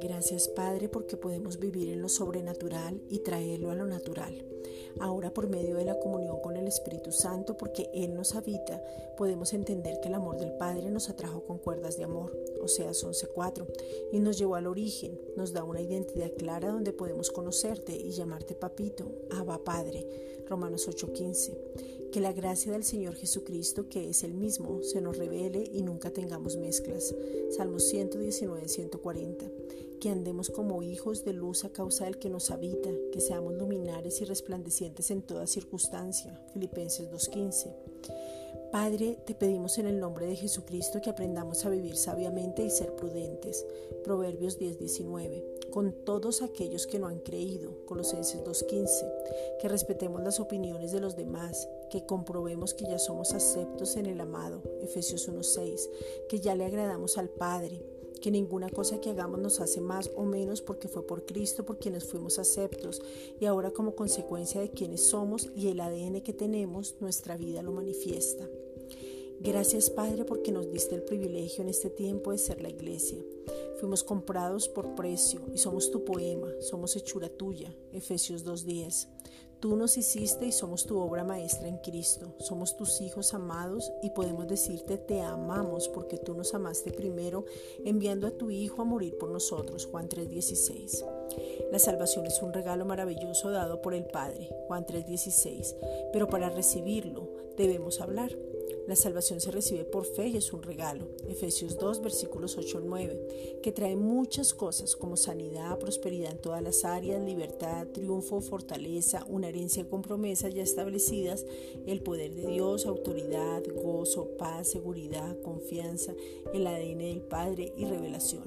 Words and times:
Gracias 0.00 0.48
Padre 0.48 0.88
porque 0.88 1.16
podemos 1.16 1.58
vivir 1.58 1.90
en 1.90 2.00
lo 2.00 2.08
sobrenatural 2.08 3.00
y 3.08 3.20
traerlo 3.20 3.70
a 3.70 3.74
lo 3.74 3.86
natural. 3.86 4.44
Ahora 5.00 5.32
por 5.32 5.48
medio 5.48 5.76
de 5.76 5.84
la 5.84 5.98
comunión 5.98 6.40
con 6.40 6.56
el 6.56 6.66
Espíritu 6.66 7.12
Santo, 7.12 7.56
porque 7.56 7.90
Él 7.94 8.14
nos 8.14 8.34
habita, 8.34 8.82
podemos 9.16 9.52
entender 9.52 10.00
que 10.00 10.08
el 10.08 10.14
amor 10.14 10.38
del 10.38 10.52
Padre 10.52 10.90
nos 10.90 11.08
atrajo 11.08 11.44
con 11.44 11.58
cuerdas 11.58 11.96
de 11.96 12.04
amor, 12.04 12.36
o 12.60 12.68
sea, 12.68 12.90
11.4, 12.90 13.66
y 14.12 14.20
nos 14.20 14.38
llevó 14.38 14.56
al 14.56 14.66
origen, 14.66 15.18
nos 15.36 15.52
da 15.52 15.64
una 15.64 15.80
identidad 15.80 16.32
clara 16.36 16.70
donde 16.70 16.92
podemos 16.92 17.30
conocerte 17.30 17.96
y 17.96 18.10
llamarte 18.10 18.54
papito, 18.54 19.10
Abba 19.30 19.64
Padre, 19.64 20.06
Romanos 20.48 20.88
8.15. 20.88 21.91
Que 22.12 22.20
la 22.20 22.32
gracia 22.32 22.72
del 22.72 22.84
Señor 22.84 23.14
Jesucristo, 23.14 23.88
que 23.88 24.10
es 24.10 24.22
el 24.22 24.34
mismo, 24.34 24.82
se 24.82 25.00
nos 25.00 25.16
revele 25.16 25.64
y 25.72 25.82
nunca 25.82 26.10
tengamos 26.10 26.56
mezclas. 26.56 27.14
Salmos 27.56 27.88
119, 27.88 28.68
140 28.68 29.46
que 30.02 30.10
andemos 30.10 30.50
como 30.50 30.82
hijos 30.82 31.24
de 31.24 31.32
luz 31.32 31.64
a 31.64 31.70
causa 31.70 32.06
del 32.06 32.18
que 32.18 32.28
nos 32.28 32.50
habita, 32.50 32.90
que 33.12 33.20
seamos 33.20 33.54
luminares 33.54 34.20
y 34.20 34.24
resplandecientes 34.24 35.12
en 35.12 35.22
toda 35.22 35.46
circunstancia. 35.46 36.44
Filipenses 36.52 37.08
2.15. 37.08 37.72
Padre, 38.72 39.18
te 39.26 39.34
pedimos 39.34 39.76
en 39.76 39.86
el 39.86 40.00
nombre 40.00 40.24
de 40.24 40.34
Jesucristo 40.34 41.02
que 41.02 41.10
aprendamos 41.10 41.66
a 41.66 41.68
vivir 41.68 41.94
sabiamente 41.94 42.64
y 42.64 42.70
ser 42.70 42.96
prudentes. 42.96 43.66
Proverbios 44.02 44.58
10:19. 44.58 45.44
Con 45.70 45.92
todos 45.92 46.40
aquellos 46.40 46.86
que 46.86 46.98
no 46.98 47.06
han 47.06 47.18
creído. 47.18 47.84
Colosenses 47.84 48.42
2:15. 48.42 49.12
Que 49.60 49.68
respetemos 49.68 50.22
las 50.22 50.40
opiniones 50.40 50.90
de 50.90 51.00
los 51.00 51.16
demás. 51.16 51.68
Que 51.90 52.06
comprobemos 52.06 52.72
que 52.72 52.86
ya 52.86 52.98
somos 52.98 53.34
aceptos 53.34 53.96
en 53.96 54.06
el 54.06 54.18
amado. 54.22 54.62
Efesios 54.80 55.28
1:6. 55.28 55.90
Que 56.30 56.40
ya 56.40 56.54
le 56.54 56.64
agradamos 56.64 57.18
al 57.18 57.28
Padre 57.28 57.84
que 58.22 58.30
ninguna 58.30 58.70
cosa 58.70 59.00
que 59.00 59.10
hagamos 59.10 59.40
nos 59.40 59.60
hace 59.60 59.80
más 59.82 60.10
o 60.16 60.24
menos 60.24 60.62
porque 60.62 60.88
fue 60.88 61.06
por 61.06 61.26
Cristo 61.26 61.64
por 61.64 61.78
quienes 61.78 62.04
fuimos 62.04 62.38
aceptos 62.38 63.02
y 63.40 63.44
ahora 63.44 63.72
como 63.72 63.94
consecuencia 63.94 64.60
de 64.60 64.70
quienes 64.70 65.02
somos 65.02 65.50
y 65.54 65.68
el 65.68 65.80
ADN 65.80 66.22
que 66.22 66.32
tenemos, 66.32 66.94
nuestra 67.00 67.36
vida 67.36 67.62
lo 67.62 67.72
manifiesta. 67.72 68.48
Gracias 69.40 69.90
Padre 69.90 70.24
porque 70.24 70.52
nos 70.52 70.70
diste 70.70 70.94
el 70.94 71.02
privilegio 71.02 71.62
en 71.62 71.68
este 71.68 71.90
tiempo 71.90 72.30
de 72.30 72.38
ser 72.38 72.62
la 72.62 72.70
iglesia. 72.70 73.18
Fuimos 73.80 74.04
comprados 74.04 74.68
por 74.68 74.94
precio 74.94 75.40
y 75.52 75.58
somos 75.58 75.90
tu 75.90 76.04
poema, 76.04 76.48
somos 76.60 76.94
hechura 76.94 77.28
tuya. 77.28 77.74
Efesios 77.92 78.46
2.10. 78.46 79.08
Tú 79.62 79.76
nos 79.76 79.96
hiciste 79.96 80.44
y 80.44 80.50
somos 80.50 80.86
tu 80.86 80.98
obra 80.98 81.22
maestra 81.22 81.68
en 81.68 81.76
Cristo. 81.76 82.34
Somos 82.40 82.76
tus 82.76 83.00
hijos 83.00 83.32
amados 83.32 83.92
y 84.02 84.10
podemos 84.10 84.48
decirte 84.48 84.98
te 84.98 85.20
amamos 85.20 85.86
porque 85.86 86.18
tú 86.18 86.34
nos 86.34 86.52
amaste 86.52 86.90
primero 86.90 87.44
enviando 87.84 88.26
a 88.26 88.32
tu 88.32 88.50
Hijo 88.50 88.82
a 88.82 88.84
morir 88.84 89.16
por 89.18 89.30
nosotros. 89.30 89.86
Juan 89.86 90.08
3:16. 90.08 91.04
La 91.70 91.78
salvación 91.78 92.26
es 92.26 92.42
un 92.42 92.52
regalo 92.52 92.84
maravilloso 92.84 93.52
dado 93.52 93.80
por 93.80 93.94
el 93.94 94.04
Padre. 94.04 94.50
Juan 94.66 94.84
3:16. 94.84 95.76
Pero 96.12 96.26
para 96.26 96.50
recibirlo 96.50 97.30
debemos 97.56 98.00
hablar. 98.00 98.36
La 98.86 98.96
salvación 98.96 99.40
se 99.40 99.50
recibe 99.50 99.84
por 99.84 100.04
fe 100.04 100.28
y 100.28 100.36
es 100.36 100.52
un 100.52 100.62
regalo. 100.62 101.06
Efesios 101.28 101.78
2, 101.78 102.02
versículos 102.02 102.56
8 102.58 102.78
al 102.78 102.86
9, 102.86 103.60
que 103.62 103.72
trae 103.72 103.96
muchas 103.96 104.54
cosas 104.54 104.96
como 104.96 105.16
sanidad, 105.16 105.78
prosperidad 105.78 106.32
en 106.32 106.38
todas 106.38 106.62
las 106.62 106.84
áreas, 106.84 107.22
libertad, 107.22 107.86
triunfo, 107.88 108.40
fortaleza, 108.40 109.24
una 109.28 109.48
herencia 109.48 109.88
con 109.88 110.02
promesas 110.02 110.52
ya 110.52 110.62
establecidas, 110.62 111.46
el 111.86 112.02
poder 112.02 112.34
de 112.34 112.46
Dios, 112.46 112.86
autoridad, 112.86 113.62
gozo, 113.74 114.36
paz, 114.36 114.68
seguridad, 114.68 115.36
confianza, 115.42 116.12
el 116.52 116.66
ADN 116.66 116.98
del 116.98 117.22
Padre 117.22 117.72
y 117.76 117.84
revelación. 117.84 118.42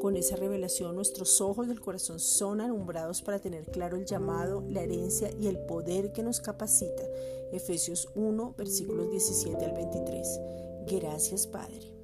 Con 0.00 0.16
esa 0.16 0.36
revelación 0.36 0.94
nuestros 0.94 1.40
ojos 1.40 1.68
del 1.68 1.80
corazón 1.80 2.20
son 2.20 2.60
alumbrados 2.60 3.20
para 3.22 3.38
tener 3.38 3.66
claro 3.66 3.96
el 3.96 4.06
llamado, 4.06 4.64
la 4.68 4.82
herencia 4.82 5.30
y 5.38 5.46
el 5.46 5.58
poder 5.58 6.12
que 6.12 6.22
nos 6.22 6.40
capacita 6.40 7.02
Efesios 7.52 8.08
1, 8.14 8.54
versículos 8.56 9.10
17 9.10 9.64
al 9.64 9.72
23. 9.72 10.40
Gracias, 10.86 11.46
Padre. 11.46 11.99